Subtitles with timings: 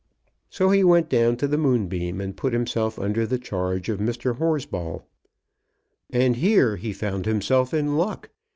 [0.49, 4.37] So he went down to the Moonbeam, and put himself under the charge of Mr.
[4.37, 5.03] Horsball.
[6.09, 8.31] And here he found himself in luck.